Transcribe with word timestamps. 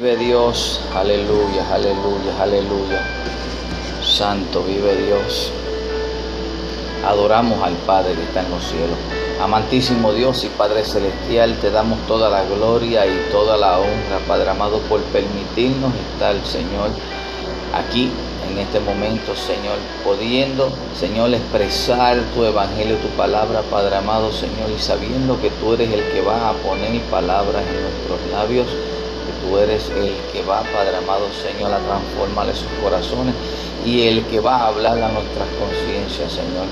Vive 0.00 0.16
Dios, 0.16 0.80
aleluya, 0.94 1.74
aleluya, 1.74 2.40
aleluya. 2.40 3.02
Santo, 4.00 4.62
vive 4.62 4.94
Dios. 4.94 5.50
Adoramos 7.04 7.60
al 7.64 7.72
Padre 7.84 8.14
que 8.14 8.22
está 8.22 8.42
en 8.42 8.50
los 8.52 8.62
cielos. 8.62 8.96
Amantísimo 9.42 10.12
Dios 10.12 10.44
y 10.44 10.50
Padre 10.50 10.84
Celestial, 10.84 11.56
te 11.60 11.72
damos 11.72 11.98
toda 12.06 12.30
la 12.30 12.44
gloria 12.44 13.06
y 13.06 13.28
toda 13.32 13.56
la 13.56 13.80
honra, 13.80 14.20
Padre 14.28 14.50
amado, 14.50 14.78
por 14.88 15.00
permitirnos 15.00 15.92
estar, 16.12 16.36
Señor, 16.46 16.90
aquí 17.74 18.08
en 18.48 18.56
este 18.56 18.78
momento, 18.78 19.34
Señor, 19.34 19.78
pudiendo, 20.04 20.70
Señor, 20.94 21.34
expresar 21.34 22.18
tu 22.36 22.44
evangelio, 22.44 22.98
tu 22.98 23.08
palabra, 23.16 23.62
Padre 23.62 23.96
amado, 23.96 24.30
Señor, 24.30 24.70
y 24.70 24.80
sabiendo 24.80 25.40
que 25.40 25.50
tú 25.50 25.74
eres 25.74 25.92
el 25.92 26.04
que 26.12 26.20
va 26.20 26.50
a 26.50 26.52
poner 26.52 27.00
palabras 27.10 27.64
en 27.66 27.82
nuestros 27.82 28.20
labios 28.30 28.68
tú 29.48 29.58
eres 29.58 29.88
el 29.90 30.14
que 30.32 30.42
va, 30.42 30.62
Padre 30.72 30.96
amado 30.96 31.26
Señor, 31.42 31.72
a 31.72 31.78
transformar 31.78 32.48
esos 32.48 32.68
corazones 32.82 33.34
y 33.84 34.06
el 34.06 34.24
que 34.26 34.40
va 34.40 34.56
a 34.56 34.68
hablar 34.68 35.02
a 35.02 35.08
nuestras 35.08 35.48
conciencias, 35.58 36.32
Señor. 36.32 36.66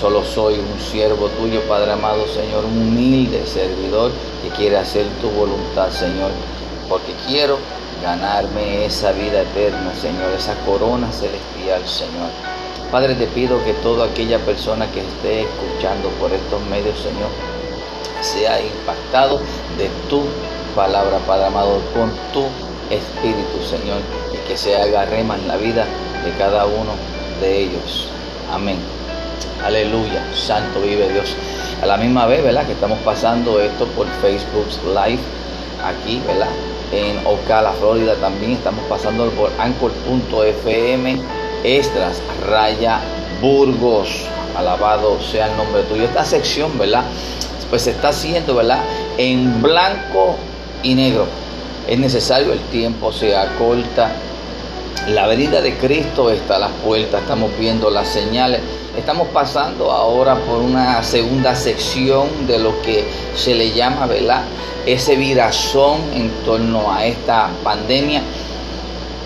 Solo 0.00 0.24
soy 0.24 0.54
un 0.54 0.80
siervo 0.80 1.28
tuyo, 1.28 1.60
Padre 1.68 1.92
amado 1.92 2.26
Señor, 2.26 2.64
un 2.64 2.78
humilde 2.78 3.46
servidor 3.46 4.10
que 4.42 4.48
quiere 4.50 4.78
hacer 4.78 5.06
tu 5.20 5.28
voluntad, 5.30 5.90
Señor, 5.90 6.30
porque 6.88 7.12
quiero 7.26 7.58
ganarme 8.02 8.86
esa 8.86 9.12
vida 9.12 9.42
eterna, 9.42 9.92
Señor, 10.00 10.32
esa 10.36 10.54
corona 10.64 11.12
celestial, 11.12 11.86
Señor. 11.86 12.30
Padre, 12.90 13.14
te 13.14 13.26
pido 13.26 13.62
que 13.64 13.72
toda 13.74 14.06
aquella 14.06 14.38
persona 14.40 14.90
que 14.90 15.00
esté 15.00 15.42
escuchando 15.42 16.08
por 16.18 16.32
estos 16.32 16.60
medios, 16.66 16.98
Señor, 16.98 17.30
sea 18.20 18.60
impactado 18.60 19.38
de 19.78 19.88
tu 20.08 20.24
palabra, 20.74 21.18
Padre 21.26 21.46
amado, 21.46 21.80
con 21.94 22.10
tu 22.32 22.44
Espíritu, 22.90 23.62
Señor, 23.68 24.00
y 24.32 24.48
que 24.48 24.56
se 24.56 24.76
haga 24.76 25.04
rema 25.06 25.36
en 25.36 25.48
la 25.48 25.56
vida 25.56 25.84
de 26.24 26.32
cada 26.38 26.66
uno 26.66 26.92
de 27.40 27.62
ellos. 27.62 28.08
Amén. 28.52 28.78
Aleluya, 29.64 30.24
santo 30.34 30.80
vive 30.80 31.12
Dios. 31.12 31.36
A 31.82 31.86
la 31.86 31.96
misma 31.96 32.26
vez, 32.26 32.42
¿verdad? 32.42 32.66
Que 32.66 32.72
estamos 32.72 32.98
pasando 33.00 33.60
esto 33.60 33.86
por 33.88 34.06
Facebook 34.20 34.66
Live, 34.86 35.20
aquí, 35.84 36.20
¿verdad? 36.26 36.48
En 36.92 37.24
Ocala, 37.26 37.72
Florida 37.72 38.14
también 38.16 38.52
estamos 38.52 38.84
pasando 38.88 39.30
por 39.30 39.50
anchor.fm, 39.58 41.20
extras, 41.62 42.20
raya, 42.48 43.00
Burgos. 43.40 44.08
Alabado 44.56 45.18
sea 45.20 45.46
el 45.46 45.56
nombre 45.56 45.82
tuyo. 45.84 46.04
Esta 46.04 46.24
sección, 46.24 46.76
¿verdad? 46.78 47.04
Pues 47.70 47.82
se 47.82 47.92
está 47.92 48.08
haciendo, 48.08 48.56
¿verdad? 48.56 48.80
En 49.16 49.62
blanco 49.62 50.36
y 50.82 50.94
negro. 50.94 51.26
Es 51.88 51.98
necesario, 51.98 52.52
el 52.52 52.60
tiempo 52.70 53.12
se 53.12 53.36
acorta. 53.36 54.12
La 55.08 55.26
venida 55.26 55.60
de 55.60 55.76
Cristo 55.76 56.30
está 56.30 56.56
a 56.56 56.58
las 56.58 56.72
puertas, 56.84 57.22
estamos 57.22 57.50
viendo 57.58 57.90
las 57.90 58.08
señales. 58.08 58.60
Estamos 58.96 59.28
pasando 59.28 59.90
ahora 59.90 60.34
por 60.34 60.58
una 60.58 61.02
segunda 61.02 61.54
sección 61.54 62.46
de 62.46 62.58
lo 62.58 62.80
que 62.82 63.04
se 63.34 63.54
le 63.54 63.72
llama, 63.72 64.06
¿verdad? 64.06 64.42
Ese 64.84 65.16
virazón 65.16 66.00
en 66.14 66.30
torno 66.44 66.92
a 66.92 67.06
esta 67.06 67.50
pandemia, 67.62 68.22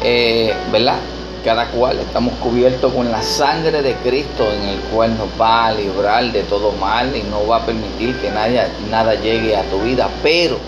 eh, 0.02 0.54
¿verdad? 0.70 0.96
Cada 1.44 1.68
cual 1.68 1.98
estamos 1.98 2.34
cubiertos 2.34 2.92
con 2.92 3.10
la 3.10 3.22
sangre 3.22 3.82
de 3.82 3.94
Cristo 3.96 4.46
en 4.52 4.68
el 4.68 4.78
cual 4.80 5.16
nos 5.18 5.28
va 5.40 5.66
a 5.66 5.72
librar 5.72 6.30
de 6.30 6.42
todo 6.44 6.72
mal 6.72 7.14
y 7.16 7.22
no 7.22 7.46
va 7.46 7.58
a 7.58 7.66
permitir 7.66 8.16
que 8.20 8.30
nada, 8.30 8.68
nada 8.90 9.14
llegue 9.14 9.56
a 9.56 9.62
tu 9.64 9.80
vida. 9.80 10.08
Pero 10.22 10.58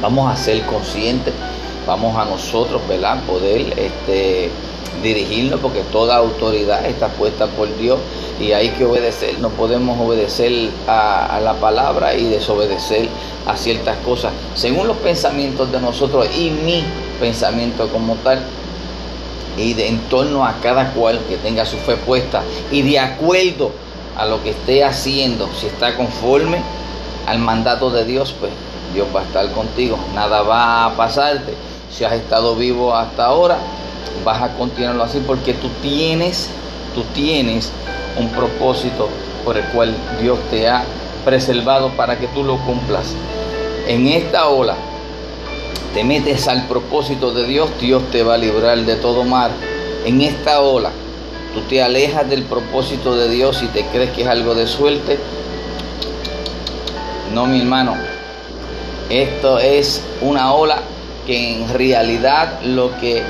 vamos 0.00 0.32
a 0.32 0.36
ser 0.36 0.62
conscientes, 0.66 1.32
vamos 1.86 2.16
a 2.16 2.24
nosotros, 2.24 2.80
¿verdad? 2.88 3.22
Poder 3.24 3.78
este, 3.78 4.50
dirigirnos 5.02 5.60
porque 5.60 5.80
toda 5.92 6.16
autoridad 6.16 6.84
está 6.86 7.08
puesta 7.08 7.46
por 7.46 7.74
Dios 7.78 7.98
y 8.40 8.52
hay 8.52 8.70
que 8.70 8.84
obedecer, 8.84 9.38
no 9.40 9.50
podemos 9.50 9.98
obedecer 10.00 10.70
a, 10.88 11.40
la 11.42 11.54
palabra 11.54 12.14
y 12.14 12.24
desobedecer 12.24 13.08
a 13.46 13.56
ciertas 13.56 13.96
cosas, 13.98 14.32
según 14.54 14.86
los 14.88 14.96
pensamientos 14.98 15.70
de 15.70 15.80
nosotros 15.80 16.26
y 16.36 16.50
mi 16.50 16.84
pensamiento 17.20 17.88
como 17.88 18.14
tal 18.16 18.42
y 19.56 19.74
de 19.74 19.88
en 19.88 19.98
torno 20.08 20.44
a 20.44 20.54
cada 20.62 20.92
cual 20.92 21.20
que 21.28 21.36
tenga 21.36 21.66
su 21.66 21.76
fe 21.76 21.96
puesta 21.96 22.42
y 22.70 22.82
de 22.82 22.98
acuerdo 22.98 23.70
a 24.16 24.26
lo 24.26 24.42
que 24.42 24.50
esté 24.50 24.84
haciendo, 24.84 25.48
si 25.58 25.66
está 25.66 25.96
conforme 25.96 26.58
al 27.26 27.38
mandato 27.38 27.90
de 27.90 28.04
Dios, 28.04 28.34
pues 28.38 28.52
Dios 28.92 29.08
va 29.14 29.20
a 29.20 29.24
estar 29.24 29.50
contigo, 29.52 29.98
nada 30.14 30.42
va 30.42 30.86
a 30.86 30.96
pasarte. 30.96 31.54
Si 31.90 32.04
has 32.04 32.12
estado 32.12 32.56
vivo 32.56 32.94
hasta 32.94 33.26
ahora, 33.26 33.58
vas 34.24 34.42
a 34.42 34.54
continuarlo 34.56 35.04
así 35.04 35.22
porque 35.26 35.52
tú 35.54 35.68
tienes, 35.82 36.48
tú 36.94 37.02
tienes 37.14 37.70
un 38.18 38.28
propósito 38.28 39.08
por 39.44 39.56
el 39.56 39.64
cual 39.66 39.94
Dios 40.20 40.38
te 40.50 40.68
ha 40.68 40.84
preservado 41.24 41.90
para 41.90 42.18
que 42.18 42.28
tú 42.28 42.44
lo 42.44 42.58
cumplas. 42.58 43.14
En 43.86 44.08
esta 44.08 44.48
ola 44.48 44.76
te 45.94 46.04
metes 46.04 46.48
al 46.48 46.66
propósito 46.66 47.32
de 47.32 47.46
Dios, 47.46 47.70
Dios 47.80 48.02
te 48.10 48.22
va 48.22 48.34
a 48.34 48.38
librar 48.38 48.78
de 48.78 48.96
todo 48.96 49.24
mal. 49.24 49.50
En 50.04 50.20
esta 50.20 50.60
ola 50.60 50.90
tú 51.54 51.60
te 51.62 51.82
alejas 51.82 52.28
del 52.28 52.44
propósito 52.44 53.16
de 53.16 53.28
Dios 53.28 53.62
y 53.62 53.66
te 53.66 53.84
crees 53.86 54.10
que 54.12 54.22
es 54.22 54.28
algo 54.28 54.54
de 54.54 54.66
suerte. 54.66 55.18
No, 57.34 57.46
mi 57.46 57.60
hermano, 57.60 57.96
esto 59.10 59.58
es 59.58 60.02
una 60.20 60.52
ola 60.54 60.80
que 61.26 61.54
en 61.54 61.68
realidad 61.68 62.60
lo 62.62 62.96
que 62.98 63.22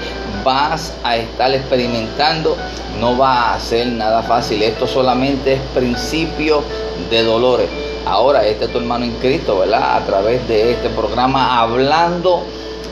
vas 0.44 0.94
a 1.04 1.16
estar 1.16 1.52
experimentando 1.52 2.56
no 3.00 3.16
va 3.16 3.54
a 3.54 3.60
ser 3.60 3.86
nada 3.88 4.22
fácil. 4.22 4.62
Esto 4.62 4.86
solamente 4.86 5.54
es 5.54 5.60
principio 5.74 6.62
de 7.10 7.22
dolores. 7.22 7.68
Ahora, 8.06 8.44
este 8.46 8.64
es 8.64 8.72
tu 8.72 8.78
hermano 8.78 9.04
en 9.04 9.12
Cristo, 9.12 9.58
¿verdad? 9.58 9.96
A 9.96 10.00
través 10.04 10.46
de 10.48 10.72
este 10.72 10.88
programa, 10.90 11.60
hablando 11.60 12.42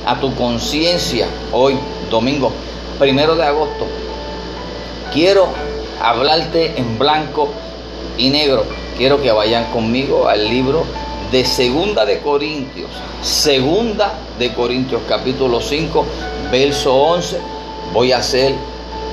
a 0.07 0.19
tu 0.21 0.35
conciencia 0.35 1.27
hoy, 1.53 1.77
domingo, 2.11 2.53
primero 2.99 3.35
de 3.35 3.45
agosto. 3.45 3.87
Quiero 5.13 5.49
hablarte 6.01 6.79
en 6.79 6.99
blanco 6.99 7.49
y 8.17 8.31
negro. 8.31 8.65
Quiero 8.97 9.21
que 9.21 9.33
vayan 9.33 9.65
conmigo 9.73 10.29
al 10.29 10.49
libro 10.49 10.85
de 11.31 11.45
Segunda 11.45 12.05
de 12.05 12.21
Corintios, 12.21 12.91
Segunda 13.23 14.13
de 14.39 14.53
Corintios 14.53 15.03
capítulo 15.09 15.61
5, 15.61 16.05
verso 16.51 16.95
11, 16.95 17.39
voy 17.93 18.13
a 18.13 18.19
hacer 18.19 18.55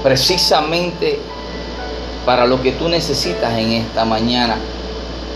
precisamente 0.02 1.20
para 2.26 2.46
lo 2.46 2.62
que 2.62 2.72
tú 2.72 2.90
necesitas 2.90 3.58
en 3.58 3.72
esta 3.74 4.04
mañana, 4.04 4.58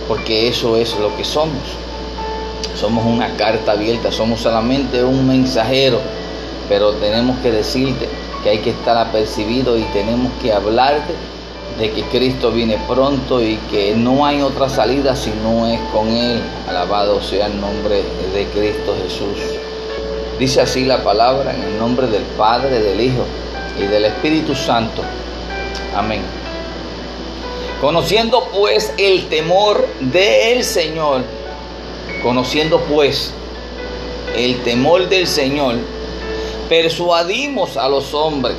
porque 0.07 0.47
eso 0.47 0.75
es 0.75 0.95
lo 0.97 1.15
que 1.15 1.23
somos. 1.23 1.61
Somos 2.75 3.05
una 3.05 3.35
carta 3.35 3.73
abierta, 3.73 4.11
somos 4.11 4.41
solamente 4.41 5.03
un 5.03 5.27
mensajero, 5.27 5.99
pero 6.67 6.93
tenemos 6.93 7.37
que 7.39 7.51
decirte 7.51 8.09
que 8.43 8.49
hay 8.49 8.57
que 8.59 8.71
estar 8.71 8.97
apercibido 8.97 9.77
y 9.77 9.83
tenemos 9.93 10.31
que 10.41 10.51
hablarte 10.51 11.13
de 11.77 11.91
que 11.91 12.03
Cristo 12.03 12.51
viene 12.51 12.79
pronto 12.87 13.41
y 13.41 13.57
que 13.69 13.95
no 13.95 14.25
hay 14.25 14.41
otra 14.41 14.69
salida 14.69 15.15
si 15.15 15.31
no 15.43 15.67
es 15.67 15.79
con 15.91 16.07
Él. 16.09 16.41
Alabado 16.67 17.21
sea 17.21 17.47
el 17.47 17.59
nombre 17.59 18.03
de 18.33 18.45
Cristo 18.53 18.95
Jesús. 19.03 19.37
Dice 20.39 20.61
así 20.61 20.85
la 20.85 21.03
palabra 21.03 21.53
en 21.53 21.63
el 21.63 21.77
nombre 21.77 22.07
del 22.07 22.23
Padre, 22.37 22.79
del 22.79 22.99
Hijo 22.99 23.25
y 23.79 23.83
del 23.83 24.05
Espíritu 24.05 24.55
Santo. 24.55 25.01
Amén. 25.95 26.21
Conociendo 27.79 28.47
pues 28.53 28.93
el 28.97 29.27
temor 29.27 29.87
del 29.99 30.63
Señor, 30.63 31.23
conociendo 32.21 32.79
pues 32.81 33.33
el 34.35 34.61
temor 34.63 35.09
del 35.09 35.27
Señor, 35.27 35.75
persuadimos 36.69 37.77
a 37.77 37.89
los 37.89 38.13
hombres 38.13 38.55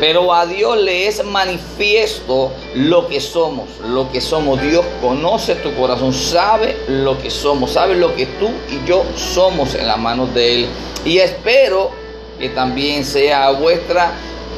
pero 0.00 0.32
a 0.34 0.46
Dios 0.46 0.78
le 0.78 1.06
es 1.06 1.24
manifiesto 1.24 2.52
lo 2.74 3.08
que 3.08 3.20
somos, 3.20 3.68
lo 3.88 4.10
que 4.10 4.20
somos. 4.20 4.60
Dios 4.60 4.84
conoce 5.00 5.54
tu 5.56 5.74
corazón, 5.74 6.12
sabe 6.12 6.76
lo 6.88 7.18
que 7.18 7.30
somos, 7.30 7.72
sabe 7.72 7.94
lo 7.94 8.14
que 8.14 8.26
tú 8.26 8.50
y 8.70 8.86
yo 8.86 9.04
somos 9.16 9.74
en 9.74 9.86
las 9.86 9.98
manos 9.98 10.34
de 10.34 10.54
Él. 10.54 10.66
Y 11.04 11.18
espero 11.18 11.90
que 12.38 12.50
también 12.50 13.04
sea 13.04 13.50
vuestra 13.52 14.12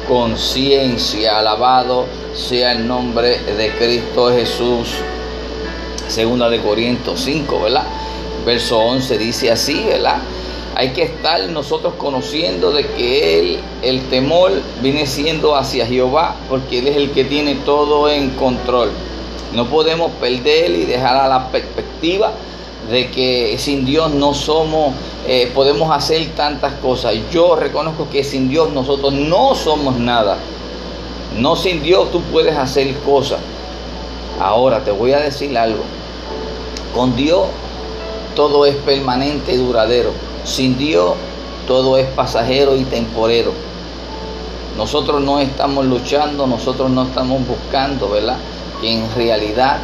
conciencia. 0.07 1.39
Alabado 1.39 2.05
sea 2.33 2.73
el 2.73 2.87
nombre 2.87 3.37
de 3.39 3.71
Cristo 3.77 4.31
Jesús. 4.31 4.89
Segunda 6.07 6.49
de 6.49 6.59
Corintios 6.59 7.21
5, 7.21 7.61
¿verdad? 7.61 7.83
Verso 8.45 8.79
11 8.79 9.17
dice 9.17 9.51
así, 9.51 9.85
¿verdad? 9.87 10.17
Hay 10.79 10.91
que 10.91 11.03
estar 11.03 11.41
nosotros 11.49 11.95
conociendo 11.97 12.71
de 12.71 12.85
que 12.85 13.37
Él, 13.37 13.59
el 13.81 14.01
temor 14.03 14.53
viene 14.81 15.07
siendo 15.07 15.57
hacia 15.57 15.85
Jehová, 15.85 16.37
porque 16.47 16.79
Él 16.79 16.87
es 16.87 16.95
el 16.95 17.11
que 17.11 17.25
tiene 17.25 17.55
todo 17.55 18.09
en 18.09 18.29
control. 18.29 18.89
No 19.53 19.65
podemos 19.65 20.09
perder 20.21 20.71
y 20.71 20.85
dejar 20.85 21.17
a 21.17 21.27
la 21.27 21.49
perspectiva 21.49 22.31
de 22.89 23.09
que 23.11 23.57
sin 23.59 23.83
Dios 23.83 24.13
no 24.13 24.33
somos 24.33 24.93
eh, 25.27 25.51
podemos 25.53 25.91
hacer 25.91 26.25
tantas 26.29 26.71
cosas. 26.75 27.13
Yo 27.29 27.57
reconozco 27.57 28.07
que 28.09 28.23
sin 28.23 28.47
Dios 28.47 28.71
nosotros 28.71 29.11
no 29.11 29.55
somos 29.55 29.97
nada. 29.97 30.37
No 31.37 31.57
sin 31.57 31.83
Dios 31.83 32.09
tú 32.09 32.21
puedes 32.31 32.55
hacer 32.55 32.93
cosas. 32.99 33.41
Ahora 34.39 34.81
te 34.85 34.91
voy 34.91 35.11
a 35.11 35.19
decir 35.19 35.57
algo. 35.57 35.83
Con 36.95 37.17
Dios 37.17 37.47
todo 38.33 38.65
es 38.65 38.75
permanente 38.77 39.51
y 39.51 39.57
duradero. 39.57 40.28
Sin 40.43 40.77
Dios 40.77 41.15
todo 41.69 41.97
es 41.97 42.07
pasajero 42.07 42.75
y 42.75 42.83
temporero. 42.83 43.53
Nosotros 44.75 45.21
no 45.21 45.39
estamos 45.39 45.85
luchando, 45.85 46.47
nosotros 46.47 46.89
no 46.89 47.03
estamos 47.03 47.45
buscando, 47.45 48.09
¿verdad? 48.09 48.37
Que 48.81 48.91
en 48.91 49.13
realidad, 49.13 49.77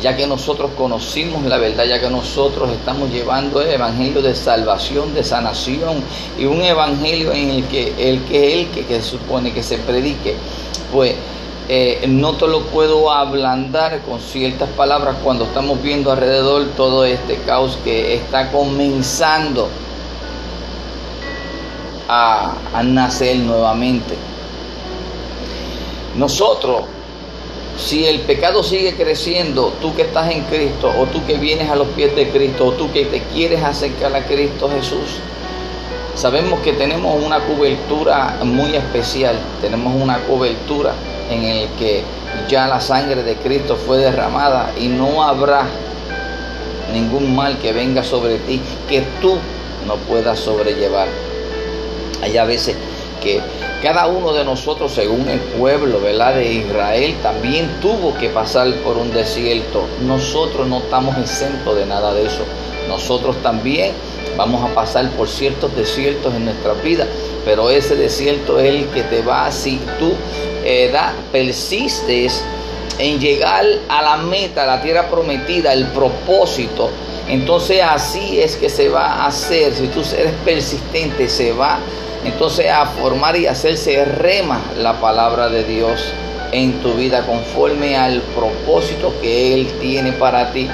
ya 0.00 0.16
que 0.16 0.26
nosotros 0.26 0.70
conocimos 0.78 1.44
la 1.44 1.58
verdad, 1.58 1.84
ya 1.84 2.00
que 2.00 2.08
nosotros 2.08 2.70
estamos 2.70 3.10
llevando 3.10 3.60
el 3.60 3.70
evangelio 3.70 4.22
de 4.22 4.34
salvación, 4.34 5.12
de 5.12 5.22
sanación 5.22 6.02
y 6.38 6.46
un 6.46 6.62
evangelio 6.62 7.32
en 7.32 7.50
el 7.50 7.64
que 7.64 7.92
el 7.98 8.22
que 8.22 8.60
el 8.60 8.68
que, 8.68 8.84
se 8.84 9.02
supone 9.02 9.52
que 9.52 9.62
se 9.62 9.76
predique, 9.76 10.36
pues 10.90 11.16
eh, 11.72 12.04
no 12.08 12.32
te 12.32 12.48
lo 12.48 12.62
puedo 12.62 13.12
ablandar 13.12 14.00
con 14.00 14.18
ciertas 14.18 14.68
palabras 14.70 15.14
cuando 15.22 15.44
estamos 15.44 15.80
viendo 15.80 16.10
alrededor 16.10 16.66
todo 16.76 17.04
este 17.04 17.36
caos 17.46 17.78
que 17.84 18.12
está 18.16 18.50
comenzando 18.50 19.68
a, 22.08 22.54
a 22.74 22.82
nacer 22.82 23.36
nuevamente. 23.36 24.16
Nosotros, 26.16 26.86
si 27.78 28.04
el 28.04 28.22
pecado 28.22 28.64
sigue 28.64 28.96
creciendo, 28.96 29.72
tú 29.80 29.94
que 29.94 30.02
estás 30.02 30.28
en 30.32 30.42
Cristo, 30.46 30.92
o 30.98 31.06
tú 31.06 31.24
que 31.24 31.34
vienes 31.34 31.70
a 31.70 31.76
los 31.76 31.86
pies 31.90 32.16
de 32.16 32.30
Cristo, 32.30 32.66
o 32.66 32.72
tú 32.72 32.90
que 32.90 33.04
te 33.04 33.22
quieres 33.32 33.62
acercar 33.62 34.12
a 34.16 34.24
Cristo 34.24 34.68
Jesús, 34.68 35.20
sabemos 36.16 36.58
que 36.62 36.72
tenemos 36.72 37.22
una 37.24 37.38
cobertura 37.38 38.38
muy 38.42 38.74
especial, 38.74 39.38
tenemos 39.60 39.94
una 39.94 40.18
cobertura 40.24 40.94
en 41.30 41.44
el 41.44 41.68
que 41.78 42.02
ya 42.48 42.66
la 42.66 42.80
sangre 42.80 43.22
de 43.22 43.36
Cristo 43.36 43.76
fue 43.76 43.98
derramada 43.98 44.72
y 44.78 44.88
no 44.88 45.22
habrá 45.22 45.66
ningún 46.92 47.34
mal 47.34 47.58
que 47.58 47.72
venga 47.72 48.02
sobre 48.02 48.38
ti 48.38 48.60
que 48.88 49.02
tú 49.20 49.36
no 49.86 49.96
puedas 49.96 50.38
sobrellevar. 50.38 51.08
Hay 52.22 52.36
a 52.36 52.44
veces 52.44 52.76
que 53.22 53.40
cada 53.82 54.08
uno 54.08 54.32
de 54.32 54.44
nosotros, 54.44 54.92
según 54.92 55.28
el 55.28 55.38
pueblo 55.40 56.00
¿verdad? 56.00 56.34
de 56.34 56.52
Israel, 56.52 57.14
también 57.22 57.70
tuvo 57.80 58.14
que 58.18 58.28
pasar 58.28 58.70
por 58.84 58.96
un 58.96 59.12
desierto. 59.12 59.86
Nosotros 60.06 60.66
no 60.66 60.78
estamos 60.78 61.16
exentos 61.16 61.76
de 61.76 61.86
nada 61.86 62.12
de 62.12 62.26
eso. 62.26 62.42
Nosotros 62.88 63.36
también 63.42 63.92
vamos 64.36 64.68
a 64.68 64.74
pasar 64.74 65.08
por 65.10 65.28
ciertos 65.28 65.74
desiertos 65.76 66.34
en 66.34 66.46
nuestra 66.46 66.74
vida, 66.74 67.06
pero 67.44 67.70
ese 67.70 67.94
desierto 67.94 68.58
es 68.58 68.66
el 68.66 68.86
que 68.88 69.02
te 69.02 69.22
va, 69.22 69.50
si 69.50 69.80
tú 69.98 70.12
persistes 71.32 72.44
en 72.98 73.18
llegar 73.18 73.64
a 73.88 74.02
la 74.02 74.16
meta, 74.18 74.64
a 74.64 74.66
la 74.66 74.82
tierra 74.82 75.08
prometida, 75.08 75.72
el 75.72 75.86
propósito, 75.86 76.90
entonces 77.30 77.80
así 77.80 78.40
es 78.40 78.56
que 78.56 78.68
se 78.68 78.88
va 78.88 79.06
a 79.06 79.26
hacer, 79.28 79.72
si 79.72 79.86
tú 79.86 80.02
eres 80.18 80.32
persistente, 80.44 81.28
se 81.28 81.52
va 81.52 81.78
entonces 82.24 82.68
a 82.68 82.86
formar 82.86 83.36
y 83.36 83.46
hacerse 83.46 84.04
rema 84.04 84.60
la 84.76 85.00
palabra 85.00 85.48
de 85.48 85.62
Dios 85.64 86.12
en 86.52 86.80
tu 86.82 86.94
vida 86.94 87.24
conforme 87.24 87.96
al 87.96 88.20
propósito 88.20 89.14
que 89.22 89.54
Él 89.54 89.68
tiene 89.80 90.12
para 90.12 90.52
ti. 90.52 90.68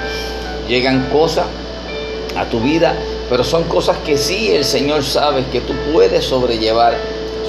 Llegan 0.67 1.07
cosas 1.11 1.45
a 2.35 2.45
tu 2.45 2.59
vida, 2.59 2.95
pero 3.29 3.43
son 3.43 3.63
cosas 3.65 3.97
que 4.05 4.17
sí 4.17 4.51
el 4.51 4.65
Señor 4.65 5.03
sabe 5.03 5.45
que 5.51 5.61
tú 5.61 5.73
puedes 5.93 6.25
sobrellevar 6.25 6.95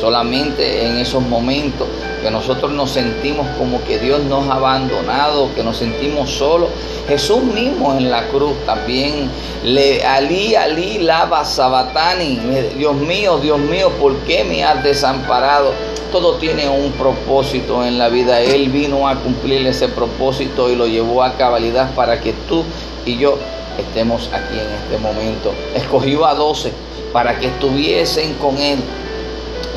solamente 0.00 0.86
en 0.86 0.98
esos 0.98 1.22
momentos 1.22 1.86
que 2.22 2.30
nosotros 2.30 2.72
nos 2.72 2.90
sentimos 2.90 3.46
como 3.58 3.82
que 3.84 3.98
Dios 3.98 4.22
nos 4.24 4.48
ha 4.48 4.54
abandonado, 4.54 5.54
que 5.54 5.62
nos 5.62 5.76
sentimos 5.76 6.30
solos. 6.30 6.68
Jesús 7.08 7.42
mismo 7.42 7.94
en 7.96 8.10
la 8.10 8.26
cruz 8.28 8.52
también, 8.66 9.30
le, 9.64 10.04
Ali, 10.04 10.54
Ali, 10.54 10.98
lava, 10.98 11.44
sabatani, 11.44 12.40
Dios 12.76 12.94
mío, 12.96 13.38
Dios 13.38 13.58
mío, 13.58 13.90
¿por 14.00 14.14
qué 14.18 14.44
me 14.44 14.64
has 14.64 14.82
desamparado? 14.82 15.72
Todo 16.12 16.34
tiene 16.34 16.68
un 16.68 16.92
propósito 16.92 17.84
en 17.84 17.98
la 17.98 18.08
vida. 18.08 18.40
Él 18.40 18.68
vino 18.70 19.08
a 19.08 19.16
cumplir 19.16 19.66
ese 19.66 19.88
propósito 19.88 20.70
y 20.70 20.76
lo 20.76 20.86
llevó 20.86 21.22
a 21.22 21.34
cabalidad 21.34 21.94
para 21.94 22.20
que 22.20 22.32
tú 22.48 22.64
y 23.04 23.16
yo 23.18 23.38
estemos 23.78 24.28
aquí 24.32 24.58
en 24.58 24.72
este 24.82 24.98
momento. 24.98 25.52
Escogió 25.74 26.26
a 26.26 26.34
doce 26.34 26.72
para 27.12 27.38
que 27.38 27.46
estuviesen 27.46 28.34
con 28.34 28.58
Él 28.58 28.78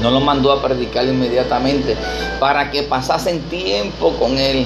no 0.01 0.09
lo 0.11 0.19
mandó 0.19 0.51
a 0.51 0.61
predicar 0.61 1.05
inmediatamente 1.05 1.95
para 2.39 2.71
que 2.71 2.83
pasasen 2.83 3.41
tiempo 3.43 4.13
con 4.13 4.37
Él, 4.37 4.65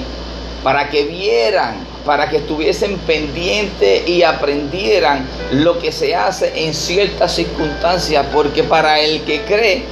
para 0.62 0.88
que 0.88 1.04
vieran, 1.04 1.76
para 2.04 2.28
que 2.28 2.38
estuviesen 2.38 2.96
pendientes 2.98 4.08
y 4.08 4.22
aprendieran 4.22 5.26
lo 5.52 5.78
que 5.78 5.92
se 5.92 6.14
hace 6.14 6.66
en 6.66 6.74
ciertas 6.74 7.34
circunstancias, 7.34 8.24
porque 8.32 8.62
para 8.62 9.00
el 9.00 9.22
que 9.22 9.42
cree, 9.42 9.84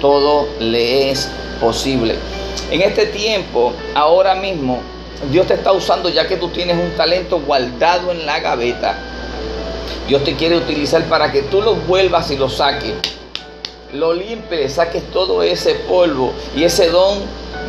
todo 0.00 0.48
le 0.60 1.10
es 1.10 1.28
posible. 1.60 2.16
En 2.70 2.82
este 2.82 3.06
tiempo, 3.06 3.72
ahora 3.94 4.34
mismo, 4.34 4.80
Dios 5.30 5.46
te 5.46 5.54
está 5.54 5.72
usando 5.72 6.08
ya 6.08 6.26
que 6.26 6.36
tú 6.36 6.48
tienes 6.48 6.76
un 6.76 6.90
talento 6.96 7.40
guardado 7.40 8.10
en 8.10 8.26
la 8.26 8.40
gaveta. 8.40 8.96
Dios 10.08 10.24
te 10.24 10.34
quiere 10.34 10.56
utilizar 10.56 11.04
para 11.04 11.30
que 11.30 11.42
tú 11.42 11.62
lo 11.62 11.76
vuelvas 11.76 12.30
y 12.32 12.36
lo 12.36 12.48
saques 12.48 12.94
lo 13.92 14.14
limpies, 14.14 14.74
saques 14.74 15.02
todo 15.10 15.42
ese 15.42 15.74
polvo 15.74 16.32
y 16.56 16.64
ese 16.64 16.88
don 16.88 17.18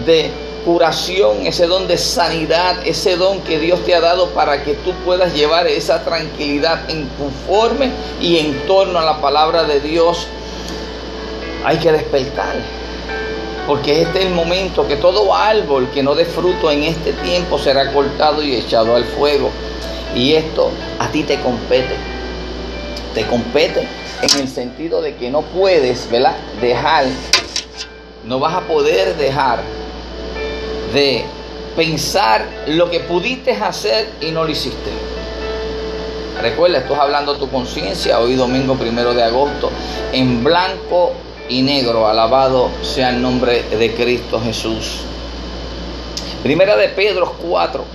de 0.06 0.32
curación, 0.64 1.46
ese 1.46 1.68
don 1.68 1.88
de 1.88 1.98
sanidad, 1.98 2.78
ese 2.86 3.18
don 3.18 3.42
que 3.42 3.60
Dios 3.60 3.84
te 3.84 3.94
ha 3.94 4.00
dado 4.00 4.30
para 4.30 4.64
que 4.64 4.74
tú 4.76 4.94
puedas 5.04 5.34
llevar 5.34 5.68
esa 5.68 6.04
tranquilidad 6.06 6.90
en 6.90 7.10
conforme 7.18 7.92
y 8.22 8.38
en 8.38 8.66
torno 8.66 9.00
a 9.00 9.04
la 9.04 9.20
palabra 9.20 9.66
de 9.66 9.82
Dios. 9.82 10.28
Hay 11.66 11.78
que 11.78 11.92
despertar. 11.92 12.56
Porque 13.68 14.02
este 14.02 14.20
es 14.20 14.26
el 14.26 14.34
momento 14.34 14.86
que 14.88 14.98
todo 14.98 15.34
árbol 15.34 15.90
que 15.94 16.04
no 16.04 16.16
dé 16.16 16.26
fruto 16.26 16.70
en 16.70 16.84
este 16.84 17.14
tiempo 17.14 17.58
será 17.58 17.94
cortado 17.94 18.44
y 18.44 18.56
echado 18.56 18.96
al 18.96 19.06
fuego. 19.06 19.50
Y 20.16 20.34
esto 20.34 20.70
a 21.00 21.08
ti 21.10 21.24
te 21.24 21.40
compete. 21.40 21.96
Te 23.14 23.26
compete 23.28 23.88
en 24.24 24.40
el 24.40 24.48
sentido 24.48 25.02
de 25.02 25.16
que 25.16 25.30
no 25.30 25.42
puedes, 25.42 26.10
¿verdad? 26.10 26.36
Dejar, 26.62 27.06
no 28.26 28.40
vas 28.40 28.56
a 28.56 28.62
poder 28.62 29.16
dejar 29.18 29.62
de 30.94 31.26
pensar 31.76 32.46
lo 32.68 32.90
que 32.90 33.02
pudiste 33.02 33.52
hacer 33.52 34.10
y 34.22 34.32
no 34.32 34.46
lo 34.46 34.50
hiciste. 34.50 34.92
Recuerda, 36.42 36.80
estás 36.80 37.00
hablando 37.00 37.36
tu 37.38 37.50
conciencia 37.50 38.20
hoy 38.20 38.36
domingo 38.36 38.76
primero 38.76 39.14
de 39.14 39.24
agosto 39.24 39.72
en 40.12 40.44
blanco 40.44 41.14
y 41.50 41.62
negro. 41.62 42.08
Alabado 42.08 42.70
sea 42.82 43.10
el 43.10 43.22
nombre 43.22 43.64
de 43.64 43.94
Cristo 43.94 44.42
Jesús. 44.42 45.02
Primera 46.44 46.76
de 46.76 46.90
Pedro 46.90 47.36
4 47.50 47.86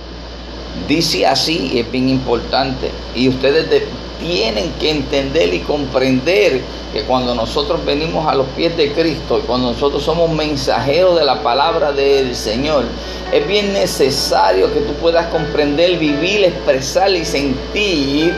dice 0.87 1.25
así, 1.25 1.71
y 1.73 1.79
es 1.79 1.91
bien 1.91 2.09
importante, 2.09 2.89
y 3.15 3.29
ustedes 3.29 3.69
de, 3.69 3.87
tienen 4.19 4.71
que 4.73 4.91
entender 4.91 5.53
y 5.53 5.59
comprender 5.59 6.61
que 6.93 7.03
cuando 7.03 7.35
nosotros 7.35 7.83
venimos 7.85 8.27
a 8.27 8.35
los 8.35 8.47
pies 8.47 8.75
de 8.75 8.91
Cristo 8.93 9.39
y 9.39 9.41
cuando 9.45 9.71
nosotros 9.71 10.03
somos 10.03 10.29
mensajeros 10.31 11.17
de 11.17 11.25
la 11.25 11.41
palabra 11.41 11.91
del 11.91 12.35
Señor, 12.35 12.85
es 13.31 13.47
bien 13.47 13.73
necesario 13.73 14.73
que 14.73 14.81
tú 14.81 14.93
puedas 14.93 15.27
comprender, 15.27 15.97
vivir, 15.97 16.43
expresar 16.45 17.11
y 17.11 17.23
sentir, 17.25 18.33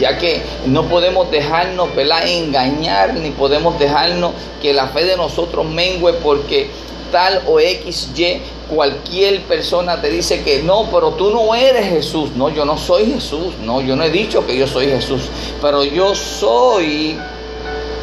ya 0.00 0.16
que 0.16 0.42
no 0.66 0.84
podemos 0.84 1.30
dejarnos 1.30 1.90
engañar, 2.24 3.14
ni 3.14 3.30
podemos 3.30 3.78
dejarnos 3.78 4.32
que 4.62 4.72
la 4.72 4.88
fe 4.88 5.04
de 5.04 5.16
nosotros 5.16 5.66
mengue 5.66 6.14
porque 6.14 6.70
tal 7.10 7.42
o 7.46 7.58
XY, 7.60 8.40
cualquier 8.74 9.42
persona 9.42 10.00
te 10.00 10.08
dice 10.08 10.42
que 10.42 10.62
no, 10.62 10.88
pero 10.90 11.10
tú 11.12 11.30
no 11.30 11.54
eres 11.54 11.86
Jesús. 11.88 12.30
No, 12.36 12.48
yo 12.48 12.64
no 12.64 12.78
soy 12.78 13.12
Jesús. 13.12 13.54
No, 13.62 13.80
yo 13.80 13.96
no 13.96 14.04
he 14.04 14.10
dicho 14.10 14.46
que 14.46 14.56
yo 14.56 14.66
soy 14.66 14.86
Jesús. 14.86 15.22
Pero 15.60 15.84
yo 15.84 16.14
soy 16.14 17.18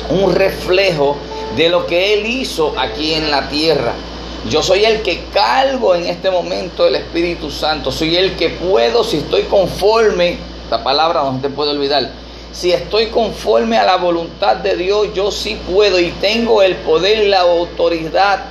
un 0.10 0.34
reflejo 0.34 1.18
de 1.56 1.70
lo 1.70 1.86
que 1.86 2.14
Él 2.14 2.26
hizo 2.26 2.74
aquí 2.78 3.14
en 3.14 3.32
la 3.32 3.50
tierra. 3.50 3.94
Yo 4.50 4.64
soy 4.64 4.86
el 4.86 5.02
que 5.02 5.26
cargo 5.34 5.96
en 5.96 6.06
este 6.06 6.32
momento 6.32 6.88
el 6.88 6.96
Espíritu 6.96 7.50
Santo. 7.52 7.92
Soy 7.92 8.16
el 8.16 8.36
que 8.36 8.50
puedo, 8.50 9.04
si 9.04 9.18
estoy 9.18 9.44
conforme, 9.44 10.38
esta 10.64 10.84
palabra 10.84 11.24
no 11.24 11.40
te 11.42 11.50
puedo 11.50 11.72
olvidar. 11.72 12.12
Si 12.52 12.72
estoy 12.72 13.08
conforme 13.08 13.78
a 13.78 13.86
la 13.86 13.98
voluntad 13.98 14.58
de 14.58 14.76
Dios, 14.76 15.10
yo 15.14 15.32
sí 15.32 15.60
puedo 15.70 16.00
y 16.00 16.12
tengo 16.22 16.62
el 16.62 16.76
poder 16.78 17.24
y 17.24 17.28
la 17.28 17.42
autoridad 17.42 18.46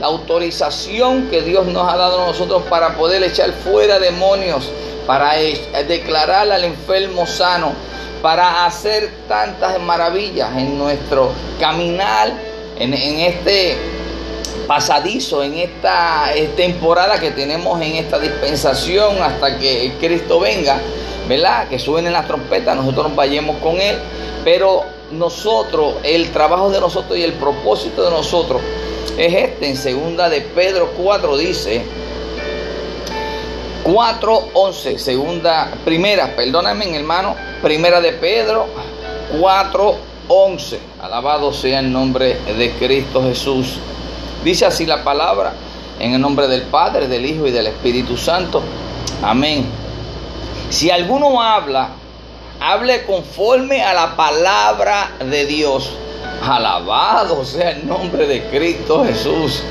la 0.00 0.06
autorización 0.06 1.28
que 1.28 1.42
Dios 1.42 1.66
nos 1.66 1.92
ha 1.92 1.96
dado 1.96 2.22
a 2.22 2.26
nosotros 2.26 2.62
para 2.68 2.96
poder 2.96 3.22
echar 3.22 3.52
fuera 3.52 3.98
demonios, 3.98 4.70
para 5.06 5.32
declarar 5.86 6.50
al 6.50 6.64
enfermo 6.64 7.26
sano, 7.26 7.72
para 8.22 8.66
hacer 8.66 9.10
tantas 9.26 9.80
maravillas 9.80 10.56
en 10.56 10.78
nuestro 10.78 11.32
caminar, 11.58 12.32
en, 12.78 12.92
este 12.94 13.76
pasadizo, 14.68 15.42
en 15.42 15.54
esta 15.54 16.30
temporada 16.56 17.18
que 17.18 17.32
tenemos 17.32 17.80
en 17.80 17.96
esta 17.96 18.18
dispensación 18.18 19.20
hasta 19.20 19.58
que 19.58 19.94
Cristo 19.98 20.38
venga, 20.38 20.78
¿verdad? 21.28 21.68
Que 21.68 21.78
suenen 21.78 22.12
las 22.12 22.26
trompetas, 22.26 22.76
nosotros 22.76 23.14
vayamos 23.16 23.56
con 23.56 23.80
Él, 23.80 23.96
pero 24.44 24.84
nosotros, 25.10 25.94
el 26.04 26.30
trabajo 26.30 26.70
de 26.70 26.80
nosotros 26.80 27.18
y 27.18 27.24
el 27.24 27.32
propósito 27.32 28.04
de 28.04 28.10
nosotros 28.10 28.60
es 29.18 29.34
este. 29.34 29.68
En 29.68 29.76
segunda 29.76 30.28
de 30.28 30.40
Pedro 30.40 30.92
4 30.96 31.36
dice, 31.36 31.82
4.11, 33.84 34.98
segunda, 34.98 35.72
primera, 35.84 36.36
perdóname 36.36 36.94
hermano, 36.96 37.34
primera 37.62 38.00
de 38.00 38.12
Pedro 38.12 38.66
4.11, 39.40 40.78
alabado 41.02 41.52
sea 41.52 41.80
el 41.80 41.92
nombre 41.92 42.34
de 42.56 42.70
Cristo 42.72 43.22
Jesús. 43.22 43.78
Dice 44.44 44.66
así 44.66 44.86
la 44.86 45.02
palabra, 45.02 45.54
en 45.98 46.14
el 46.14 46.20
nombre 46.20 46.46
del 46.48 46.62
Padre, 46.62 47.08
del 47.08 47.26
Hijo 47.26 47.46
y 47.46 47.50
del 47.50 47.66
Espíritu 47.66 48.16
Santo. 48.16 48.62
Amén. 49.22 49.66
Si 50.70 50.90
alguno 50.90 51.42
habla, 51.42 51.88
hable 52.60 53.04
conforme 53.04 53.82
a 53.82 53.94
la 53.94 54.16
palabra 54.16 55.12
de 55.24 55.46
Dios. 55.46 55.90
Alabado 56.42 57.44
sea 57.44 57.72
el 57.72 57.86
nombre 57.86 58.26
de 58.26 58.44
Cristo 58.44 59.04
Jesús. 59.04 59.62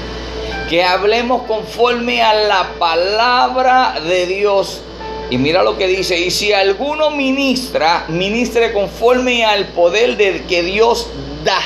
Que 0.70 0.84
hablemos 0.84 1.44
conforme 1.44 2.22
a 2.22 2.34
la 2.34 2.70
palabra 2.78 4.00
de 4.02 4.28
Dios. 4.28 4.82
Y 5.30 5.38
mira 5.38 5.64
lo 5.64 5.78
que 5.78 5.88
dice, 5.88 6.20
y 6.20 6.32
si 6.32 6.54
alguno 6.54 7.12
ministra, 7.12 8.06
ministre 8.08 8.72
conforme 8.72 9.46
al 9.46 9.68
poder 9.68 10.18
que 10.44 10.64
Dios 10.64 11.08
da. 11.44 11.60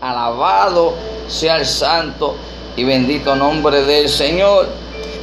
Alabado 0.00 0.94
sea 1.28 1.56
el 1.56 1.66
santo 1.66 2.36
y 2.76 2.84
bendito 2.84 3.34
nombre 3.36 3.82
del 3.82 4.08
Señor. 4.08 4.68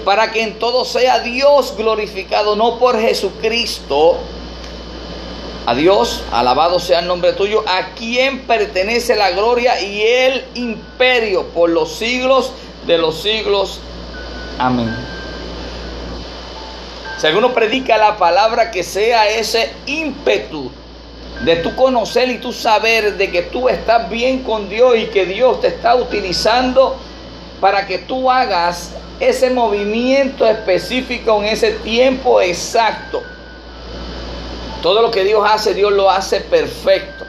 Para 0.06 0.32
que 0.32 0.42
en 0.42 0.60
todo 0.60 0.86
sea 0.86 1.20
Dios 1.20 1.76
glorificado, 1.78 2.56
no 2.56 2.80
por 2.80 3.00
Jesucristo, 3.00 4.18
a 5.70 5.76
Dios, 5.76 6.24
alabado 6.32 6.80
sea 6.80 6.98
el 6.98 7.06
nombre 7.06 7.34
tuyo, 7.34 7.64
a 7.68 7.94
quien 7.94 8.40
pertenece 8.48 9.16
la 9.16 9.30
gloria 9.30 9.80
y 9.80 10.02
el 10.02 10.44
imperio 10.56 11.46
por 11.50 11.70
los 11.70 11.92
siglos 11.92 12.54
de 12.88 12.98
los 12.98 13.22
siglos. 13.22 13.80
Amén. 14.58 14.90
Si 17.20 17.28
alguno 17.28 17.54
predica 17.54 18.00
la 18.00 18.18
palabra, 18.18 18.72
que 18.72 18.82
sea 18.82 19.30
ese 19.30 19.72
ímpetu 19.86 20.72
de 21.46 21.58
tu 21.58 21.76
conocer 21.76 22.30
y 22.30 22.40
tu 22.40 22.52
saber 22.52 23.18
de 23.18 23.30
que 23.30 23.44
tú 23.44 23.70
estás 23.70 24.10
bien 24.10 24.42
con 24.42 24.70
Dios 24.70 24.98
y 24.98 25.06
que 25.06 25.28
Dios 25.28 25.62
te 25.62 25.68
está 25.68 25.94
utilizando 25.94 26.98
para 27.62 27.86
que 27.86 28.00
tú 28.00 28.32
hagas 28.32 28.96
ese 29.20 29.52
movimiento 29.52 30.48
específico 30.48 31.44
en 31.44 31.50
ese 31.50 31.74
tiempo 31.74 32.42
exacto. 32.42 33.22
Todo 34.82 35.02
lo 35.02 35.12
que 35.12 35.26
Dios 35.26 35.44
hace, 35.46 35.74
Dios 35.74 35.92
lo 35.92 36.10
hace 36.10 36.40
perfecto. 36.40 37.26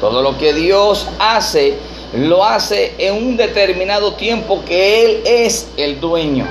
Todo 0.00 0.22
lo 0.22 0.38
que 0.38 0.52
Dios 0.52 1.08
hace, 1.18 1.76
lo 2.14 2.44
hace 2.44 2.94
en 2.98 3.14
un 3.14 3.36
determinado 3.36 4.14
tiempo 4.14 4.62
que 4.64 5.04
Él 5.04 5.22
es 5.26 5.68
el 5.76 6.00
dueño. 6.00 6.46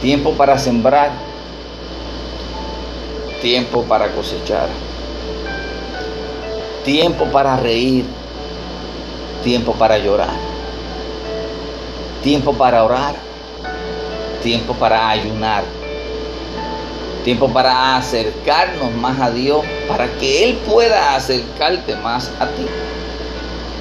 Tiempo 0.00 0.32
para 0.32 0.56
sembrar, 0.56 1.10
tiempo 3.42 3.82
para 3.82 4.08
cosechar, 4.12 4.68
tiempo 6.84 7.24
para 7.26 7.56
reír, 7.56 8.04
tiempo 9.42 9.72
para 9.72 9.98
llorar, 9.98 10.36
tiempo 12.22 12.52
para 12.52 12.84
orar, 12.84 13.16
tiempo 14.42 14.74
para 14.74 15.08
ayunar 15.08 15.64
tiempo 17.26 17.48
para 17.48 17.96
acercarnos 17.96 18.92
más 18.92 19.20
a 19.20 19.32
Dios, 19.32 19.64
para 19.88 20.06
que 20.20 20.44
Él 20.44 20.58
pueda 20.64 21.16
acercarte 21.16 21.96
más 21.96 22.30
a 22.38 22.46
ti. 22.46 22.64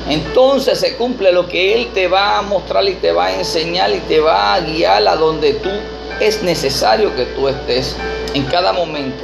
Entonces 0.09 0.79
se 0.79 0.95
cumple 0.95 1.31
lo 1.31 1.47
que 1.47 1.75
Él 1.75 1.91
te 1.93 2.07
va 2.07 2.39
a 2.39 2.41
mostrar 2.41 2.89
y 2.89 2.95
te 2.95 3.11
va 3.11 3.27
a 3.27 3.35
enseñar 3.35 3.91
y 3.91 3.99
te 3.99 4.19
va 4.19 4.55
a 4.55 4.61
guiar 4.61 5.07
a 5.07 5.15
donde 5.15 5.53
tú 5.53 5.69
es 6.19 6.41
necesario 6.41 7.15
que 7.15 7.25
tú 7.25 7.47
estés 7.47 7.95
en 8.33 8.45
cada 8.45 8.73
momento. 8.73 9.23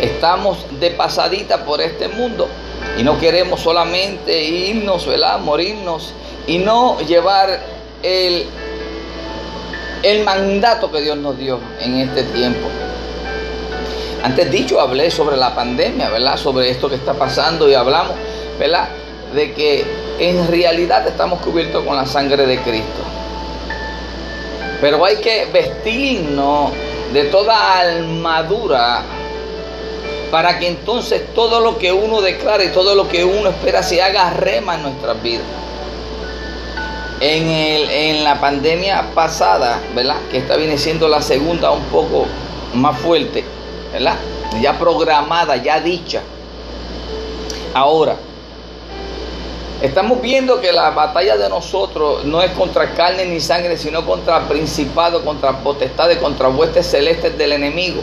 Estamos 0.00 0.58
de 0.78 0.92
pasadita 0.92 1.64
por 1.64 1.80
este 1.80 2.06
mundo 2.06 2.46
y 2.96 3.02
no 3.02 3.18
queremos 3.18 3.62
solamente 3.62 4.44
irnos, 4.44 5.06
¿verdad? 5.06 5.40
Morirnos 5.40 6.12
y 6.46 6.58
no 6.58 7.00
llevar 7.00 7.58
el, 8.04 8.46
el 10.04 10.22
mandato 10.22 10.92
que 10.92 11.00
Dios 11.00 11.16
nos 11.16 11.36
dio 11.36 11.58
en 11.80 11.96
este 11.96 12.22
tiempo. 12.22 12.68
Antes 14.22 14.50
dicho, 14.50 14.80
hablé 14.80 15.10
sobre 15.10 15.36
la 15.36 15.54
pandemia, 15.54 16.10
¿verdad? 16.10 16.36
Sobre 16.36 16.70
esto 16.70 16.88
que 16.90 16.96
está 16.96 17.14
pasando 17.14 17.68
y 17.70 17.74
hablamos, 17.74 18.16
¿verdad? 18.58 18.88
De 19.34 19.52
que 19.54 19.84
en 20.18 20.46
realidad 20.48 21.06
estamos 21.06 21.40
cubiertos 21.40 21.84
con 21.84 21.96
la 21.96 22.04
sangre 22.04 22.46
de 22.46 22.58
Cristo. 22.60 23.00
Pero 24.80 25.02
hay 25.04 25.16
que 25.16 25.46
vestirnos 25.46 26.72
de 27.14 27.24
toda 27.24 27.80
armadura 27.80 29.02
para 30.30 30.58
que 30.58 30.68
entonces 30.68 31.34
todo 31.34 31.60
lo 31.60 31.78
que 31.78 31.90
uno 31.90 32.20
declare 32.20 32.66
y 32.66 32.68
todo 32.68 32.94
lo 32.94 33.08
que 33.08 33.24
uno 33.24 33.48
espera 33.48 33.82
se 33.82 34.02
haga 34.02 34.30
rema 34.30 34.74
en 34.74 34.82
nuestras 34.82 35.22
vidas. 35.22 35.46
En, 37.20 37.48
en 37.48 38.24
la 38.24 38.38
pandemia 38.40 39.12
pasada, 39.14 39.80
¿verdad? 39.94 40.16
Que 40.30 40.38
esta 40.38 40.56
viene 40.56 40.76
siendo 40.76 41.08
la 41.08 41.22
segunda 41.22 41.70
un 41.70 41.84
poco 41.84 42.26
más 42.74 42.98
fuerte 42.98 43.39
¿verdad? 43.92 44.16
Ya 44.60 44.78
programada, 44.78 45.56
ya 45.56 45.80
dicha. 45.80 46.22
Ahora, 47.74 48.16
estamos 49.80 50.20
viendo 50.20 50.60
que 50.60 50.72
la 50.72 50.90
batalla 50.90 51.36
de 51.36 51.48
nosotros 51.48 52.24
no 52.24 52.42
es 52.42 52.50
contra 52.52 52.94
carne 52.94 53.26
ni 53.26 53.40
sangre, 53.40 53.76
sino 53.76 54.04
contra 54.04 54.48
principados, 54.48 55.22
contra 55.22 55.52
potestades, 55.58 56.18
contra 56.18 56.48
huestes 56.48 56.86
celestes 56.86 57.36
del 57.38 57.52
enemigo. 57.52 58.02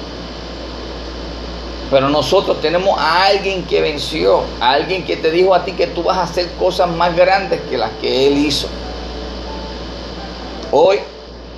Pero 1.89 2.09
nosotros 2.09 2.59
tenemos 2.59 2.99
a 2.99 3.25
alguien 3.25 3.63
que 3.63 3.81
venció, 3.81 4.41
a 4.59 4.71
alguien 4.71 5.05
que 5.05 5.15
te 5.15 5.31
dijo 5.31 5.55
a 5.55 5.63
ti 5.63 5.71
que 5.71 5.87
tú 5.87 6.03
vas 6.03 6.17
a 6.17 6.23
hacer 6.23 6.49
cosas 6.59 6.89
más 6.89 7.15
grandes 7.15 7.61
que 7.69 7.77
las 7.77 7.91
que 8.01 8.27
él 8.27 8.37
hizo. 8.37 8.67
Hoy, 10.71 10.99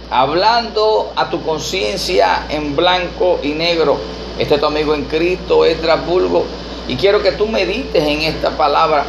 hablando 0.09 1.11
a 1.15 1.29
tu 1.29 1.41
conciencia 1.43 2.45
en 2.49 2.75
blanco 2.75 3.39
y 3.43 3.49
negro, 3.49 3.97
este 4.39 4.55
es 4.55 4.61
tu 4.61 4.65
amigo 4.65 4.95
en 4.95 5.05
Cristo, 5.05 5.65
Esdras 5.65 6.05
Bulgo. 6.05 6.45
Y 6.87 6.95
quiero 6.95 7.21
que 7.21 7.33
tú 7.33 7.47
medites 7.47 8.03
en 8.03 8.21
esta 8.21 8.51
palabra. 8.51 9.05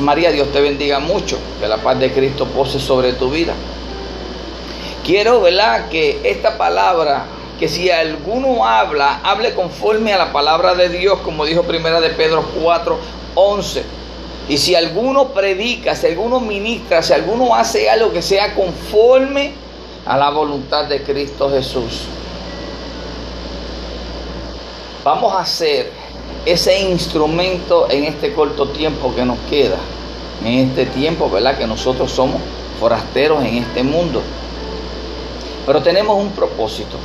María, 0.00 0.30
Dios 0.30 0.50
te 0.52 0.60
bendiga 0.60 0.98
mucho. 1.00 1.38
Que 1.60 1.66
la 1.66 1.78
paz 1.78 1.98
de 1.98 2.12
Cristo 2.12 2.46
pose 2.46 2.78
sobre 2.78 3.12
tu 3.12 3.30
vida. 3.30 3.54
Quiero, 5.04 5.40
¿verdad? 5.40 5.88
Que 5.88 6.20
esta 6.24 6.56
palabra, 6.56 7.26
que 7.58 7.68
si 7.68 7.90
alguno 7.90 8.64
habla, 8.64 9.20
hable 9.24 9.54
conforme 9.54 10.12
a 10.12 10.18
la 10.18 10.32
palabra 10.32 10.74
de 10.74 10.88
Dios, 10.88 11.18
como 11.20 11.44
dijo 11.44 11.64
primera 11.64 12.00
de 12.00 12.10
Pedro 12.10 12.44
4, 12.62 12.98
11. 13.34 13.82
Y 14.48 14.56
si 14.56 14.74
alguno 14.74 15.28
predica, 15.28 15.94
si 15.94 16.06
alguno 16.06 16.40
ministra, 16.40 17.02
si 17.02 17.12
alguno 17.12 17.54
hace 17.54 17.90
algo 17.90 18.12
que 18.12 18.22
sea 18.22 18.54
conforme 18.54 19.52
a 20.06 20.16
la 20.16 20.30
voluntad 20.30 20.84
de 20.84 21.02
Cristo 21.02 21.50
Jesús. 21.50 22.02
Vamos 25.04 25.32
a 25.34 25.40
hacer 25.40 25.90
ese 26.44 26.80
instrumento 26.80 27.88
en 27.90 28.04
este 28.04 28.32
corto 28.32 28.68
tiempo 28.68 29.14
que 29.14 29.24
nos 29.24 29.38
queda, 29.50 29.76
en 30.44 30.68
este 30.68 30.86
tiempo, 30.86 31.30
¿verdad? 31.30 31.56
Que 31.56 31.66
nosotros 31.66 32.10
somos 32.10 32.40
forasteros 32.80 33.44
en 33.44 33.56
este 33.58 33.82
mundo. 33.82 34.22
Pero 35.66 35.82
tenemos 35.82 36.16
un 36.18 36.30
propósito. 36.30 36.96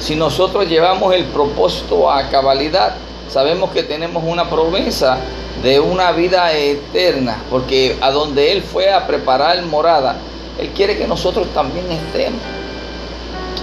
Si 0.00 0.14
nosotros 0.14 0.68
llevamos 0.68 1.12
el 1.14 1.24
propósito 1.24 2.10
a 2.10 2.28
cabalidad, 2.28 2.94
sabemos 3.28 3.70
que 3.70 3.82
tenemos 3.82 4.22
una 4.24 4.48
promesa 4.48 5.18
de 5.62 5.80
una 5.80 6.12
vida 6.12 6.52
eterna, 6.52 7.42
porque 7.50 7.96
a 8.00 8.12
donde 8.12 8.52
Él 8.52 8.62
fue 8.62 8.92
a 8.92 9.06
preparar 9.06 9.60
morada, 9.64 10.16
Él 10.58 10.70
quiere 10.70 10.96
que 10.98 11.06
nosotros 11.06 11.46
también 11.54 11.90
estemos. 11.90 12.40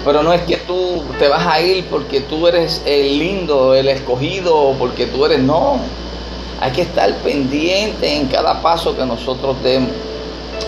Pero 0.04 0.22
no 0.22 0.34
es 0.34 0.42
que 0.42 0.58
tú 0.58 1.04
te 1.18 1.28
vas 1.28 1.46
a 1.48 1.60
ir 1.62 1.86
porque 1.86 2.22
tú 2.22 2.48
eres 2.48 2.82
el 2.86 3.18
lindo, 3.18 3.74
el 3.74 3.88
escogido, 3.90 4.76
porque 4.78 5.08
tú 5.08 5.26
eres, 5.26 5.40
no. 5.40 5.80
Hay 6.62 6.72
que 6.72 6.84
estar 6.84 7.12
pendiente 7.18 8.16
en 8.16 8.28
cada 8.28 8.62
paso 8.62 8.96
que 8.96 9.06
nosotros 9.06 9.56
demos. 9.64 9.90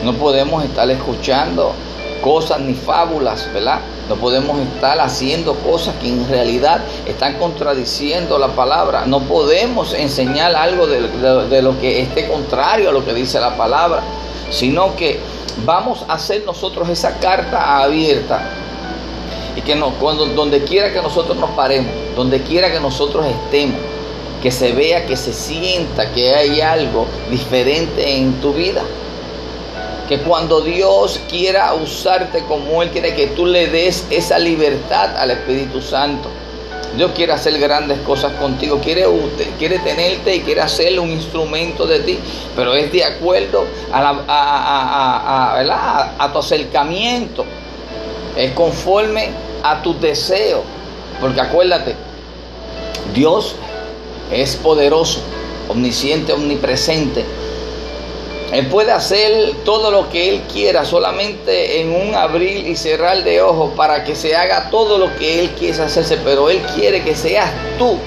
No 0.04 0.14
podemos 0.14 0.64
estar 0.64 0.90
escuchando 0.90 1.74
cosas 2.22 2.60
ni 2.60 2.74
fábulas, 2.74 3.48
¿verdad? 3.54 3.80
No 4.10 4.16
podemos 4.16 4.60
estar 4.60 5.00
haciendo 5.00 5.54
cosas 5.56 5.96
que 6.02 6.10
en 6.10 6.28
realidad 6.28 6.82
están 7.06 7.36
contradiciendo 7.36 8.40
la 8.40 8.48
palabra. 8.50 9.06
No 9.06 9.22
podemos 9.22 9.94
enseñar 9.94 10.56
algo 10.56 10.88
de, 10.88 11.62
lo 11.62 11.80
que 11.80 12.02
esté 12.02 12.28
contrario 12.28 12.90
a 12.90 12.92
lo 12.92 13.06
que 13.06 13.14
dice 13.14 13.40
la 13.40 13.56
palabra, 13.58 14.02
sino 14.50 14.96
que 14.96 15.20
vamos 15.66 16.04
a 16.08 16.14
hacer 16.14 16.44
nosotros 16.46 16.90
esa 16.90 17.18
carta 17.20 17.82
abierta 17.82 18.50
y 19.56 19.62
que 19.62 19.76
no, 19.76 19.92
cuando, 19.96 20.26
donde 20.28 20.64
quiera 20.64 20.94
que 20.94 21.02
nosotros 21.02 21.36
nos 21.38 21.50
paremos, 21.52 21.92
donde 22.16 22.42
quiera 22.42 22.72
que 22.72 22.80
nosotros 22.80 23.26
estemos, 23.26 23.80
que 24.42 24.52
se 24.52 24.72
vea, 24.72 25.06
que 25.08 25.18
se 25.18 25.34
sienta 25.34 26.12
que 26.12 26.34
hay 26.34 26.62
algo 26.62 27.08
diferente 27.32 28.18
en 28.18 28.34
tu 28.40 28.54
vida. 28.54 28.84
Que 30.08 30.20
cuando 30.20 30.62
Dios 30.62 31.20
quiera 31.28 31.74
usarte 31.74 32.44
como 32.44 32.82
Él 32.82 32.92
quiere 32.92 33.16
que 33.16 33.28
tú 33.28 33.46
le 33.46 33.68
des 33.68 34.06
esa 34.10 34.40
libertad 34.40 35.18
al 35.18 35.32
Espíritu 35.32 35.82
Santo. 35.82 36.30
Dios 36.98 37.12
quiere 37.16 37.32
hacer 37.32 37.58
grandes 37.60 38.00
cosas 38.00 38.34
contigo, 38.34 38.80
quiere, 38.80 39.06
quiere 39.60 39.78
tenerte 39.80 40.36
y 40.36 40.42
quiere 40.42 40.62
hacer 40.62 41.00
un 41.00 41.12
instrumento 41.12 41.86
de 41.86 42.00
ti, 42.00 42.18
pero 42.56 42.74
es 42.74 42.92
de 42.92 43.04
acuerdo 43.04 43.66
a, 43.92 45.56
a 46.18 46.34
tu 46.34 46.40
acercamiento, 46.40 47.46
es 48.36 48.52
conforme 48.54 49.30
a 49.64 49.82
tu 49.82 49.98
deseo, 50.00 50.64
porque 51.22 51.40
acuérdate, 51.40 51.96
Dios 53.14 53.56
es 54.32 54.56
poderoso, 54.56 55.20
omnisciente, 55.70 56.34
omnipresente. 56.34 57.24
Él 58.52 58.68
puede 58.68 58.92
hacer 58.92 59.54
todo 59.66 59.92
lo 59.92 60.10
que 60.10 60.30
Él 60.30 60.42
quiera 60.52 60.86
solamente 60.86 61.82
en 61.82 61.92
un 61.92 62.16
abrir 62.16 62.66
y 62.66 62.78
cerrar 62.78 63.24
de 63.24 63.42
ojos 63.42 63.72
para 63.76 64.06
que 64.06 64.16
se 64.16 64.36
haga 64.36 64.70
todo 64.70 64.98
lo 64.98 65.14
que 65.18 65.42
Él 65.42 65.50
quiere 65.52 65.82
hacerse, 65.82 66.18
pero 66.24 66.50
Él 66.50 66.62
quiere 66.74 67.04
que 67.04 67.14
seas 67.14 67.52
tú, 67.78 67.98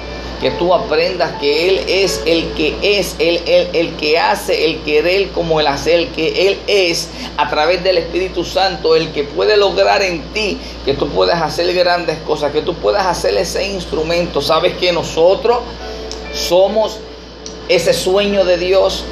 que 0.41 0.51
tú 0.53 0.73
aprendas 0.73 1.33
que 1.39 1.69
Él 1.69 1.85
es 1.87 2.23
el 2.25 2.53
que 2.53 2.75
es, 2.81 3.17
Él, 3.19 3.43
el 3.47 3.95
que 3.97 4.19
hace, 4.19 4.65
el 4.65 4.81
querer 4.81 5.29
como 5.29 5.61
el 5.61 5.67
hacer, 5.67 6.09
que 6.09 6.49
Él 6.49 6.59
es 6.67 7.11
a 7.37 7.51
través 7.51 7.85
del 7.85 7.99
Espíritu 7.99 8.43
Santo, 8.43 8.97
el 8.97 9.13
que 9.13 9.25
puede 9.25 9.59
lograr 9.59 10.01
en 10.01 10.23
ti 10.33 10.57
que 10.87 10.95
tú 10.95 11.09
puedas 11.11 11.43
hacer 11.43 11.73
grandes 11.75 12.17
cosas, 12.21 12.51
que 12.51 12.63
tú 12.63 12.75
puedas 12.75 13.05
hacer 13.05 13.37
ese 13.37 13.69
instrumento. 13.69 14.41
Sabes 14.41 14.73
que 14.79 14.91
nosotros 14.91 15.59
somos 16.33 16.99
ese 17.69 17.93
sueño 17.93 18.47
de 18.47 18.57
Dios. 18.57 19.05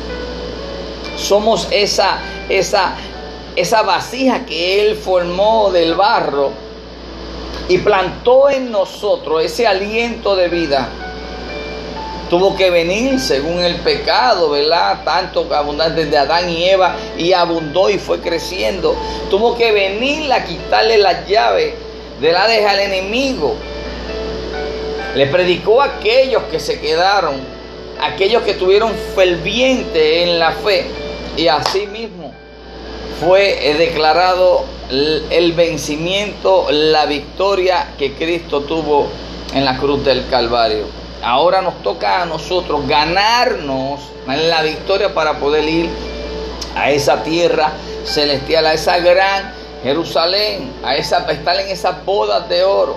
Somos 1.19 1.69
esa, 1.71 2.19
esa, 2.49 2.95
esa 3.57 3.83
vasija 3.83 4.47
que 4.47 4.87
Él 4.87 4.97
formó 4.97 5.71
del 5.71 5.95
barro 5.95 6.53
y 7.69 7.79
plantó 7.79 8.49
en 8.49 8.71
nosotros 8.71 9.45
ese 9.45 9.67
aliento 9.67 10.37
de 10.37 10.49
vida. 10.49 10.89
Tuvo 12.31 12.57
que 12.57 12.71
venir 12.71 13.19
según 13.21 13.61
el 13.61 13.77
pecado, 13.77 14.51
¿verdad? 14.51 15.03
Tanto 15.05 15.53
abundante 15.55 16.07
de 16.07 16.17
Adán 16.17 16.49
y 16.51 16.65
Eva 16.65 16.95
y 17.17 17.33
abundó 17.33 17.91
y 17.91 17.99
fue 17.99 18.21
creciendo. 18.21 18.95
Tuvo 19.31 19.57
que 19.57 19.73
venir 19.73 20.33
a 20.33 20.45
quitarle 20.45 20.99
las 20.99 21.27
llaves 21.27 21.75
de 22.21 22.33
la 22.33 22.47
deja 22.47 22.71
al 22.71 22.81
enemigo 22.81 23.57
le 25.19 25.27
predicó 25.27 25.83
a 25.83 25.87
aquellos 25.87 26.45
que 26.45 26.61
se 26.61 26.79
quedaron, 26.81 27.35
aquellos 28.01 28.43
que 28.43 28.55
tuvieron 28.55 28.93
ferviente 29.17 30.23
en 30.23 30.39
la 30.39 30.53
fe. 30.53 30.87
Y 31.39 31.47
así 31.47 31.87
mismo 31.87 32.33
fue 33.21 33.77
declarado 33.79 34.65
el 34.91 35.53
vencimiento, 35.53 36.67
la 36.69 37.07
victoria 37.07 37.95
que 37.97 38.15
Cristo 38.15 38.63
tuvo 38.63 39.07
en 39.55 39.65
la 39.65 39.79
cruz 39.79 40.05
del 40.05 40.29
Calvario. 40.29 40.87
Ahora 41.23 41.63
nos 41.63 41.81
toca 41.85 42.23
a 42.23 42.27
nosotros 42.27 42.89
ganarnos 42.89 44.01
la 44.27 44.63
victoria 44.63 45.15
para 45.15 45.39
poder 45.39 45.69
ir 45.69 45.89
a 46.75 46.91
esa 46.91 47.23
tierra 47.23 47.71
celestial, 48.05 48.67
a 48.67 48.75
esa 48.75 48.99
gran 48.99 49.55
Jerusalén, 49.85 50.73
a 50.83 50.97
esa, 50.97 51.21
estar 51.31 51.61
en 51.61 51.69
esas 51.69 52.05
bodas 52.05 52.49
de 52.49 52.65
oro. 52.65 52.97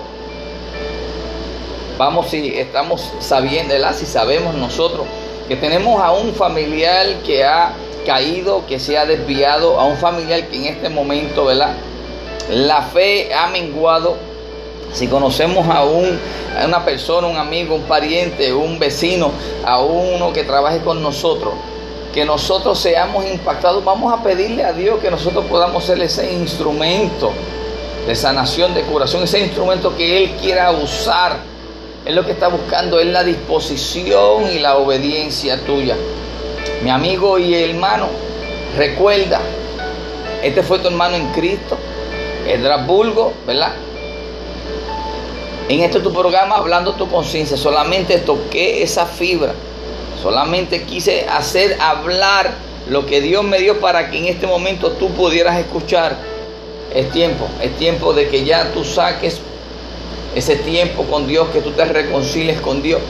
Vamos 1.96 2.28
si 2.28 2.58
estamos 2.58 3.08
sabiendo, 3.20 3.72
si 3.92 4.04
sabemos 4.04 4.56
nosotros 4.56 5.06
que 5.46 5.54
tenemos 5.54 6.02
a 6.02 6.10
un 6.10 6.34
familiar 6.34 7.06
que 7.24 7.44
ha 7.44 7.72
caído, 8.04 8.64
que 8.66 8.78
se 8.78 8.98
ha 8.98 9.06
desviado, 9.06 9.78
a 9.78 9.84
un 9.84 9.96
familiar 9.96 10.46
que 10.48 10.56
en 10.56 10.64
este 10.66 10.88
momento, 10.88 11.46
¿verdad? 11.46 11.74
La 12.50 12.82
fe 12.82 13.32
ha 13.34 13.48
menguado. 13.48 14.16
Si 14.92 15.06
conocemos 15.06 15.66
a, 15.68 15.84
un, 15.84 16.18
a 16.60 16.66
una 16.66 16.84
persona, 16.84 17.26
un 17.26 17.38
amigo, 17.38 17.74
un 17.74 17.82
pariente, 17.82 18.52
un 18.52 18.78
vecino, 18.78 19.30
a 19.64 19.80
uno 19.80 20.32
que 20.32 20.44
trabaje 20.44 20.80
con 20.80 21.02
nosotros, 21.02 21.54
que 22.12 22.26
nosotros 22.26 22.78
seamos 22.78 23.24
impactados, 23.24 23.82
vamos 23.82 24.12
a 24.12 24.22
pedirle 24.22 24.64
a 24.64 24.72
Dios 24.72 25.00
que 25.00 25.10
nosotros 25.10 25.46
podamos 25.46 25.84
ser 25.84 26.00
ese 26.02 26.30
instrumento 26.32 27.32
de 28.06 28.14
sanación, 28.14 28.74
de 28.74 28.82
curación, 28.82 29.22
ese 29.22 29.40
instrumento 29.40 29.96
que 29.96 30.24
Él 30.24 30.32
quiera 30.42 30.70
usar 30.72 31.52
él 32.04 32.16
lo 32.16 32.26
que 32.26 32.32
está 32.32 32.48
buscando 32.48 32.98
es 32.98 33.06
la 33.06 33.22
disposición 33.22 34.50
y 34.52 34.58
la 34.58 34.76
obediencia 34.76 35.64
tuya. 35.64 35.96
Mi 36.82 36.90
amigo 36.90 37.38
y 37.38 37.54
hermano, 37.54 38.08
recuerda, 38.76 39.40
este 40.42 40.62
fue 40.62 40.78
tu 40.80 40.88
hermano 40.88 41.16
en 41.16 41.28
Cristo, 41.28 41.78
Edras 42.46 42.86
Bulgo, 42.86 43.32
¿verdad? 43.46 43.72
En 45.68 45.80
este 45.80 46.00
tu 46.00 46.12
programa, 46.12 46.56
hablando 46.56 46.94
tu 46.94 47.08
conciencia, 47.08 47.56
solamente 47.56 48.18
toqué 48.18 48.82
esa 48.82 49.06
fibra, 49.06 49.54
solamente 50.20 50.82
quise 50.82 51.26
hacer 51.28 51.78
hablar 51.80 52.50
lo 52.88 53.06
que 53.06 53.20
Dios 53.20 53.44
me 53.44 53.58
dio 53.58 53.80
para 53.80 54.10
que 54.10 54.18
en 54.18 54.26
este 54.26 54.46
momento 54.46 54.90
tú 54.92 55.08
pudieras 55.10 55.58
escuchar. 55.58 56.16
Es 56.94 57.10
tiempo, 57.10 57.46
es 57.62 57.74
tiempo 57.76 58.12
de 58.12 58.28
que 58.28 58.44
ya 58.44 58.70
tú 58.72 58.84
saques 58.84 59.40
ese 60.34 60.56
tiempo 60.56 61.04
con 61.04 61.26
Dios, 61.26 61.48
que 61.50 61.60
tú 61.60 61.70
te 61.70 61.84
reconcilies 61.84 62.60
con 62.60 62.82
Dios, 62.82 63.00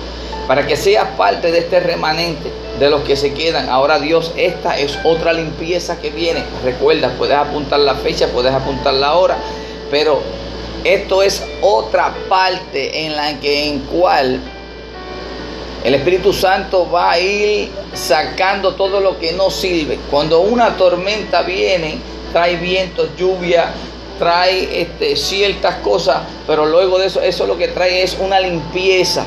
para 0.47 0.67
que 0.67 0.77
seas 0.77 1.09
parte 1.17 1.51
de 1.53 1.59
este 1.59 1.81
remanente 1.81 2.51
de 2.79 2.91
los 2.91 3.03
que 3.03 3.17
se 3.17 3.33
quedan. 3.33 3.69
Ahora 3.69 3.99
Dios, 3.99 4.33
esta 4.37 4.79
es 4.79 4.99
otra 5.05 5.33
limpieza 5.33 6.01
que 6.01 6.11
viene. 6.11 6.43
Recuerda, 6.65 7.15
puedes 7.17 7.37
apuntar 7.37 7.81
la 7.81 7.95
fecha, 7.95 8.29
puedes 8.29 8.53
apuntar 8.53 8.95
la 8.95 9.15
hora, 9.15 9.37
pero 9.91 10.21
esto 10.85 11.23
es 11.23 11.45
otra 11.61 12.13
parte 12.29 13.07
en 13.07 13.17
la 13.17 13.39
que 13.39 13.69
en 13.69 13.81
cual 13.81 14.41
el 15.85 15.95
Espíritu 15.95 16.33
Santo 16.33 16.89
va 16.91 17.13
a 17.13 17.21
ir 17.21 17.71
sacando 17.93 18.75
todo 18.75 19.01
lo 19.01 19.19
que 19.19 19.33
no 19.33 19.51
sirve. 19.51 19.99
Cuando 20.11 20.41
una 20.41 20.77
tormenta 20.77 21.43
viene, 21.43 21.99
trae 22.33 22.57
viento, 22.57 23.09
lluvia, 23.17 23.73
trae 24.19 24.83
este, 24.83 25.17
ciertas 25.17 25.77
cosas, 25.77 26.23
pero 26.47 26.67
luego 26.67 26.99
de 26.99 27.07
eso, 27.07 27.21
eso 27.21 27.47
lo 27.47 27.59
que 27.59 27.69
trae 27.69 28.03
es 28.03 28.17
una 28.21 28.39
limpieza. 28.39 29.25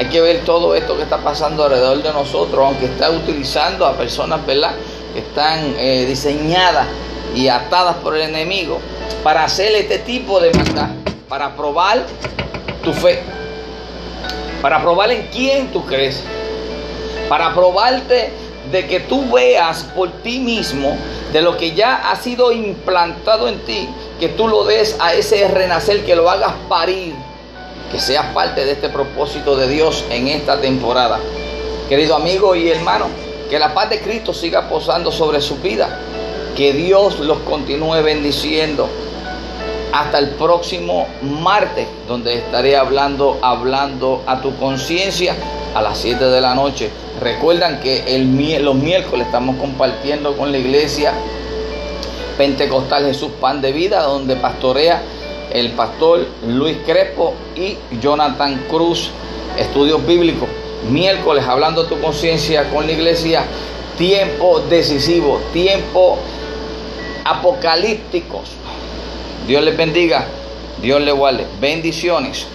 Hay 0.00 0.06
que 0.06 0.22
ver 0.22 0.46
todo 0.46 0.74
esto 0.74 0.96
que 0.96 1.02
está 1.02 1.18
pasando 1.18 1.62
alrededor 1.62 2.02
de 2.02 2.10
nosotros, 2.14 2.64
aunque 2.64 2.86
está 2.86 3.10
utilizando 3.10 3.84
a 3.84 3.92
personas, 3.92 4.46
¿verdad? 4.46 4.72
Que 5.12 5.18
están 5.18 5.74
eh, 5.76 6.06
diseñadas 6.08 6.86
y 7.34 7.48
atadas 7.48 7.96
por 7.96 8.16
el 8.16 8.22
enemigo 8.22 8.78
para 9.22 9.44
hacer 9.44 9.74
este 9.74 9.98
tipo 9.98 10.40
de 10.40 10.54
maldad, 10.54 10.88
para 11.28 11.54
probar 11.54 12.02
tu 12.82 12.94
fe, 12.94 13.22
para 14.62 14.80
probar 14.80 15.10
en 15.10 15.26
quién 15.26 15.70
tú 15.70 15.84
crees, 15.84 16.24
para 17.28 17.52
probarte 17.52 18.30
de 18.72 18.86
que 18.86 19.00
tú 19.00 19.30
veas 19.30 19.82
por 19.94 20.10
ti 20.22 20.38
mismo 20.38 20.96
de 21.30 21.42
lo 21.42 21.58
que 21.58 21.74
ya 21.74 22.10
ha 22.10 22.16
sido 22.16 22.52
implantado 22.52 23.48
en 23.48 23.58
ti, 23.66 23.86
que 24.18 24.28
tú 24.28 24.48
lo 24.48 24.64
des 24.64 24.96
a 24.98 25.12
ese 25.12 25.46
renacer, 25.48 26.06
que 26.06 26.16
lo 26.16 26.30
hagas 26.30 26.54
parir, 26.70 27.12
que 27.90 27.98
seas 27.98 28.26
parte 28.26 28.64
de 28.64 28.72
este 28.72 28.88
propósito 28.88 29.56
de 29.56 29.68
Dios 29.68 30.04
en 30.10 30.28
esta 30.28 30.60
temporada. 30.60 31.18
Querido 31.88 32.14
amigo 32.14 32.54
y 32.54 32.70
hermano, 32.70 33.06
que 33.48 33.58
la 33.58 33.74
paz 33.74 33.90
de 33.90 34.00
Cristo 34.00 34.32
siga 34.32 34.68
posando 34.68 35.10
sobre 35.10 35.40
su 35.40 35.56
vida, 35.56 35.98
que 36.56 36.72
Dios 36.72 37.18
los 37.18 37.38
continúe 37.38 38.02
bendiciendo. 38.02 38.88
Hasta 39.92 40.20
el 40.20 40.30
próximo 40.30 41.08
martes, 41.20 41.88
donde 42.06 42.34
estaré 42.34 42.76
hablando, 42.76 43.40
hablando 43.42 44.22
a 44.24 44.40
tu 44.40 44.54
conciencia 44.56 45.34
a 45.74 45.82
las 45.82 45.98
7 45.98 46.26
de 46.26 46.40
la 46.40 46.54
noche. 46.54 46.90
Recuerdan 47.20 47.80
que 47.80 48.04
los 48.62 48.76
miércoles 48.76 49.26
estamos 49.26 49.56
compartiendo 49.56 50.36
con 50.36 50.52
la 50.52 50.58
iglesia 50.58 51.12
Pentecostal 52.38 53.04
Jesús 53.06 53.32
Pan 53.40 53.60
de 53.60 53.72
Vida, 53.72 54.02
donde 54.02 54.36
pastorea 54.36 55.02
el 55.52 55.70
pastor 55.72 56.26
Luis 56.46 56.76
Crespo 56.86 57.34
y 57.56 57.76
Jonathan 58.00 58.64
Cruz, 58.68 59.10
estudios 59.58 60.06
bíblicos. 60.06 60.48
Miércoles 60.88 61.44
hablando 61.46 61.86
tu 61.86 62.00
conciencia 62.00 62.70
con 62.70 62.86
la 62.86 62.92
iglesia, 62.92 63.44
tiempo 63.98 64.60
decisivo, 64.70 65.40
tiempo 65.52 66.18
apocalípticos, 67.24 68.48
Dios 69.46 69.62
les 69.64 69.76
bendiga. 69.76 70.26
Dios 70.80 71.00
les 71.02 71.14
guarde. 71.14 71.46
Bendiciones. 71.60 72.46